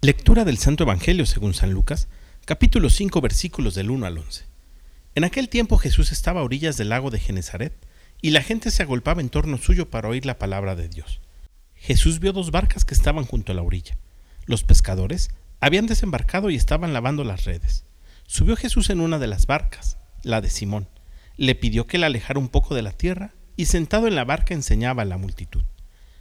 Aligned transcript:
Lectura 0.00 0.44
del 0.44 0.58
Santo 0.58 0.84
Evangelio 0.84 1.26
según 1.26 1.54
San 1.54 1.72
Lucas, 1.72 2.06
capítulo 2.44 2.88
5 2.88 3.20
versículos 3.20 3.74
del 3.74 3.90
1 3.90 4.06
al 4.06 4.18
11. 4.18 4.44
En 5.16 5.24
aquel 5.24 5.48
tiempo 5.48 5.76
Jesús 5.76 6.12
estaba 6.12 6.40
a 6.40 6.44
orillas 6.44 6.76
del 6.76 6.90
lago 6.90 7.10
de 7.10 7.18
Genezaret, 7.18 7.74
y 8.22 8.30
la 8.30 8.42
gente 8.42 8.70
se 8.70 8.84
agolpaba 8.84 9.20
en 9.20 9.28
torno 9.28 9.58
suyo 9.58 9.90
para 9.90 10.08
oír 10.08 10.24
la 10.24 10.38
palabra 10.38 10.76
de 10.76 10.88
Dios. 10.88 11.20
Jesús 11.74 12.20
vio 12.20 12.32
dos 12.32 12.52
barcas 12.52 12.84
que 12.84 12.94
estaban 12.94 13.24
junto 13.24 13.50
a 13.50 13.56
la 13.56 13.62
orilla. 13.62 13.98
Los 14.46 14.62
pescadores 14.62 15.30
habían 15.58 15.88
desembarcado 15.88 16.48
y 16.50 16.54
estaban 16.54 16.92
lavando 16.92 17.24
las 17.24 17.44
redes. 17.44 17.84
Subió 18.24 18.54
Jesús 18.54 18.90
en 18.90 19.00
una 19.00 19.18
de 19.18 19.26
las 19.26 19.48
barcas, 19.48 19.98
la 20.22 20.40
de 20.40 20.48
Simón. 20.48 20.86
Le 21.36 21.56
pidió 21.56 21.88
que 21.88 21.98
la 21.98 22.06
alejara 22.06 22.38
un 22.38 22.50
poco 22.50 22.76
de 22.76 22.82
la 22.82 22.92
tierra 22.92 23.34
y 23.56 23.64
sentado 23.64 24.06
en 24.06 24.14
la 24.14 24.24
barca 24.24 24.54
enseñaba 24.54 25.02
a 25.02 25.06
la 25.06 25.18
multitud. 25.18 25.64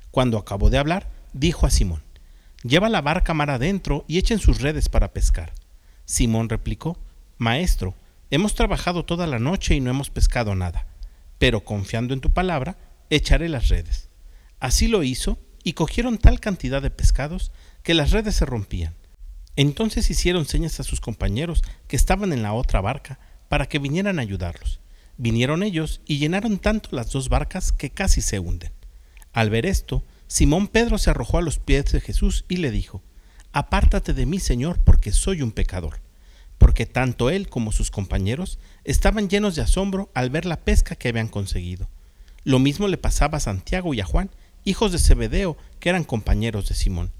Cuando 0.09 0.39
acabó 0.39 0.71
de 0.71 0.79
hablar, 0.79 1.11
dijo 1.33 1.67
a 1.67 1.69
Simón, 1.69 2.01
Lleva 2.67 2.89
la 2.89 3.01
barca 3.01 3.33
mar 3.33 3.49
adentro 3.49 4.03
y 4.07 4.17
echen 4.17 4.39
sus 4.39 4.61
redes 4.61 4.89
para 4.89 5.13
pescar. 5.13 5.53
Simón 6.03 6.49
replicó, 6.49 6.99
Maestro, 7.37 7.95
hemos 8.29 8.55
trabajado 8.55 9.05
toda 9.05 9.25
la 9.25 9.39
noche 9.39 9.75
y 9.75 9.79
no 9.79 9.89
hemos 9.89 10.09
pescado 10.09 10.53
nada, 10.53 10.85
pero 11.37 11.63
confiando 11.63 12.13
en 12.13 12.19
tu 12.19 12.31
palabra, 12.31 12.77
echaré 13.09 13.47
las 13.47 13.69
redes. 13.69 14.09
Así 14.59 14.87
lo 14.87 15.03
hizo, 15.03 15.37
y 15.63 15.73
cogieron 15.73 16.17
tal 16.17 16.39
cantidad 16.39 16.81
de 16.81 16.89
pescados 16.89 17.51
que 17.83 17.93
las 17.93 18.11
redes 18.11 18.35
se 18.35 18.45
rompían. 18.45 18.95
Entonces 19.55 20.09
hicieron 20.09 20.45
señas 20.45 20.79
a 20.79 20.83
sus 20.83 21.01
compañeros 21.01 21.61
que 21.87 21.95
estaban 21.95 22.31
en 22.31 22.41
la 22.41 22.53
otra 22.53 22.79
barca 22.79 23.19
para 23.49 23.67
que 23.67 23.79
vinieran 23.79 24.19
a 24.19 24.21
ayudarlos. 24.21 24.79
Vinieron 25.17 25.63
ellos 25.63 25.99
y 26.05 26.19
llenaron 26.19 26.57
tanto 26.59 26.89
las 26.95 27.11
dos 27.11 27.27
barcas 27.27 27.71
que 27.71 27.89
casi 27.89 28.21
se 28.21 28.39
hunden. 28.39 28.71
Al 29.33 29.49
ver 29.49 29.65
esto, 29.65 30.03
Simón 30.27 30.67
Pedro 30.67 30.97
se 30.97 31.09
arrojó 31.09 31.37
a 31.37 31.41
los 31.41 31.57
pies 31.57 31.91
de 31.91 32.01
Jesús 32.01 32.45
y 32.49 32.57
le 32.57 32.71
dijo, 32.71 33.01
Apártate 33.53 34.13
de 34.13 34.25
mí, 34.25 34.39
Señor, 34.39 34.79
porque 34.79 35.11
soy 35.11 35.41
un 35.41 35.51
pecador. 35.51 36.01
Porque 36.57 36.85
tanto 36.85 37.29
él 37.29 37.49
como 37.49 37.71
sus 37.71 37.91
compañeros 37.91 38.59
estaban 38.83 39.29
llenos 39.29 39.55
de 39.55 39.61
asombro 39.61 40.11
al 40.13 40.29
ver 40.29 40.45
la 40.45 40.57
pesca 40.57 40.95
que 40.95 41.07
habían 41.07 41.27
conseguido. 41.27 41.89
Lo 42.43 42.59
mismo 42.59 42.87
le 42.87 42.97
pasaba 42.97 43.37
a 43.37 43.41
Santiago 43.41 43.93
y 43.93 44.01
a 44.01 44.05
Juan, 44.05 44.29
hijos 44.63 44.91
de 44.91 44.99
Zebedeo, 44.99 45.57
que 45.79 45.89
eran 45.89 46.03
compañeros 46.03 46.67
de 46.67 46.75
Simón. 46.75 47.11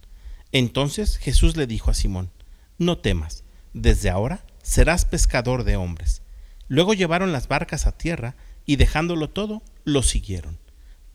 Entonces 0.52 1.18
Jesús 1.18 1.56
le 1.56 1.68
dijo 1.68 1.92
a 1.92 1.94
Simón, 1.94 2.32
No 2.78 2.98
temas, 2.98 3.44
desde 3.74 4.10
ahora 4.10 4.46
serás 4.64 5.06
pescador 5.06 5.64
de 5.64 5.78
hombres. 5.78 6.22
Luego 6.68 6.94
llevaron 6.94 7.32
las 7.32 7.48
barcas 7.48 7.88
a 7.88 7.98
tierra 7.98 8.36
y 8.66 8.76
dejándolo 8.76 9.30
todo, 9.30 9.62
lo 9.86 10.04
siguieron. 10.04 10.60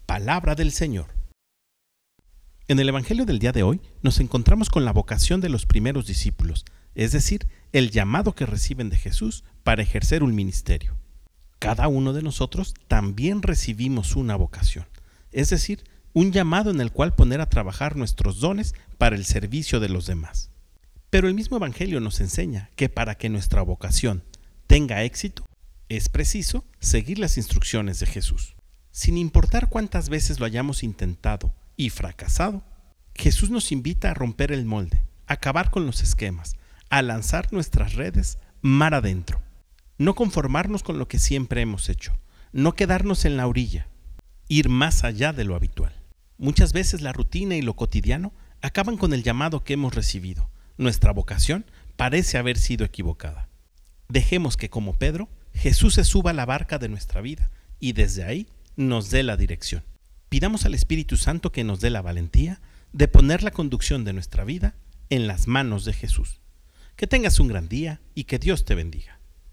Palabra 0.07 0.55
del 0.55 0.73
Señor. 0.73 1.22
En 2.73 2.81
el 2.81 2.89
Evangelio 2.89 3.27
del 3.27 3.39
día 3.39 3.53
de 3.53 3.63
hoy 3.63 3.83
nos 4.01 4.19
encontramos 4.19 4.71
con 4.71 4.87
la 4.87 4.95
vocación 4.95 5.43
de 5.43 5.51
los 5.51 5.67
primeros 5.67 6.07
discípulos, 6.07 6.65
es 6.95 7.13
decir, 7.13 7.47
el 7.73 7.91
llamado 7.91 8.35
que 8.35 8.47
reciben 8.47 8.89
de 8.89 8.97
Jesús 8.97 9.45
para 9.63 9.83
ejercer 9.83 10.23
un 10.23 10.35
ministerio. 10.35 10.97
Cada 11.59 11.87
uno 11.89 12.15
de 12.15 12.23
nosotros 12.23 12.73
también 12.89 13.43
recibimos 13.43 14.17
una 14.17 14.37
vocación, 14.37 14.87
es 15.33 15.51
decir, 15.51 15.85
un 16.15 16.33
llamado 16.33 16.71
en 16.71 16.81
el 16.81 16.93
cual 16.93 17.15
poner 17.15 17.43
a 17.43 17.51
trabajar 17.51 17.95
nuestros 17.95 18.41
dones 18.41 18.75
para 18.97 19.17
el 19.17 19.27
servicio 19.27 19.79
de 19.79 19.91
los 19.91 20.07
demás. 20.07 20.49
Pero 21.11 21.29
el 21.29 21.35
mismo 21.35 21.59
Evangelio 21.59 22.01
nos 22.01 22.23
enseña 22.23 22.71
que 22.75 22.89
para 22.89 23.17
que 23.17 23.29
nuestra 23.29 23.61
vocación 23.61 24.25
tenga 24.67 25.03
éxito, 25.03 25.45
es 25.91 26.09
preciso 26.09 26.65
seguir 26.81 27.19
las 27.19 27.37
instrucciones 27.37 28.01
de 28.01 28.07
Jesús. 28.07 28.57
Sin 28.93 29.19
importar 29.19 29.69
cuántas 29.69 30.09
veces 30.09 30.41
lo 30.41 30.47
hayamos 30.47 30.83
intentado 30.83 31.53
y 31.77 31.91
fracasado, 31.91 32.63
Jesús 33.15 33.51
nos 33.51 33.73
invita 33.73 34.11
a 34.11 34.15
romper 34.15 34.53
el 34.53 34.65
molde, 34.65 35.03
a 35.27 35.35
acabar 35.35 35.71
con 35.71 35.87
los 35.87 36.03
esquemas, 36.03 36.57
a 36.91 37.03
lanzar 37.03 37.53
nuestras 37.53 37.95
redes 37.95 38.39
mar 38.61 38.95
adentro. 38.95 39.41
No 39.99 40.15
conformarnos 40.15 40.83
con 40.83 40.99
lo 40.99 41.09
que 41.09 41.19
siempre 41.19 41.61
hemos 41.61 41.89
hecho, 41.89 42.19
no 42.53 42.73
quedarnos 42.73 43.25
en 43.25 43.37
la 43.37 43.47
orilla, 43.47 43.89
ir 44.49 44.69
más 44.69 45.05
allá 45.05 45.33
de 45.33 45.45
lo 45.45 45.55
habitual. 45.55 45.95
Muchas 46.39 46.73
veces 46.73 47.01
la 47.01 47.13
rutina 47.13 47.55
y 47.55 47.63
lo 47.63 47.77
cotidiano 47.77 48.33
acaban 48.63 48.97
con 48.97 49.13
el 49.13 49.23
llamado 49.23 49.65
que 49.65 49.75
hemos 49.75 49.95
recibido. 49.95 50.51
Nuestra 50.77 51.13
vocación 51.13 51.67
parece 51.97 52.39
haber 52.39 52.59
sido 52.59 52.85
equivocada. 52.85 53.49
Dejemos 54.09 54.57
que, 54.57 54.71
como 54.71 54.95
Pedro, 54.95 55.29
Jesús 55.55 55.95
se 55.95 56.05
suba 56.05 56.31
a 56.31 56.35
la 56.35 56.47
barca 56.47 56.79
de 56.79 56.89
nuestra 56.89 57.21
vida 57.21 57.51
y 57.79 57.93
desde 57.93 58.25
ahí 58.25 58.49
nos 58.77 59.11
dé 59.11 59.23
la 59.23 59.37
dirección. 59.37 59.85
Pidamos 60.33 60.65
al 60.65 60.73
Espíritu 60.73 61.19
Santo 61.19 61.53
que 61.53 61.63
nos 61.63 61.81
dé 61.81 61.91
la 61.91 62.01
valentía 62.01 62.63
de 62.95 63.07
poner 63.07 63.43
la 63.43 63.51
conducción 63.51 64.03
de 64.03 64.15
nuestra 64.15 64.45
vida 64.45 64.75
en 65.11 65.27
las 65.27 65.47
manos 65.47 65.85
de 65.85 65.93
Jesús. 65.93 66.41
Que 66.97 67.07
tengas 67.07 67.39
un 67.39 67.49
gran 67.49 67.69
día 67.69 68.01
y 68.15 68.25
que 68.25 68.39
Dios 68.39 68.65
te 68.65 68.75
bendiga. 68.75 69.21